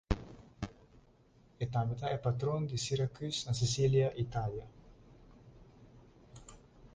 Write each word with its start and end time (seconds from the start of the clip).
She 0.09 0.17
is 1.67 1.75
also 1.75 2.07
the 2.09 2.17
patroness 2.17 2.71
of 2.73 2.79
Syracuse 2.79 3.45
in 3.47 3.53
Sicily, 3.53 3.99
Italy. 4.01 4.63